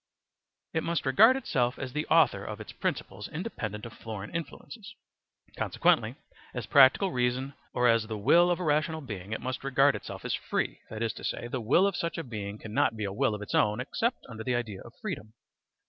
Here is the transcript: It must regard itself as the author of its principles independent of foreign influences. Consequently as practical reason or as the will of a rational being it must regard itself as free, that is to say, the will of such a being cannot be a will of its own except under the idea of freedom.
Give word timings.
It 0.73 0.81
must 0.81 1.05
regard 1.05 1.37
itself 1.37 1.77
as 1.77 1.93
the 1.93 2.07
author 2.07 2.43
of 2.43 2.59
its 2.59 2.71
principles 2.71 3.27
independent 3.27 3.85
of 3.85 3.93
foreign 3.93 4.33
influences. 4.35 4.95
Consequently 5.55 6.15
as 6.55 6.65
practical 6.65 7.11
reason 7.11 7.53
or 7.75 7.87
as 7.87 8.07
the 8.07 8.17
will 8.17 8.49
of 8.49 8.59
a 8.59 8.63
rational 8.63 9.01
being 9.01 9.31
it 9.31 9.41
must 9.41 9.63
regard 9.63 9.95
itself 9.95 10.25
as 10.25 10.33
free, 10.33 10.79
that 10.89 11.03
is 11.03 11.13
to 11.13 11.23
say, 11.23 11.47
the 11.47 11.61
will 11.61 11.85
of 11.85 11.95
such 11.95 12.17
a 12.17 12.23
being 12.23 12.57
cannot 12.57 12.97
be 12.97 13.03
a 13.03 13.13
will 13.13 13.35
of 13.35 13.43
its 13.43 13.53
own 13.53 13.79
except 13.79 14.25
under 14.27 14.43
the 14.43 14.55
idea 14.55 14.81
of 14.81 14.93
freedom. 14.99 15.33